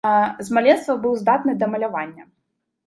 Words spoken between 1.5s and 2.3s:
да малявання.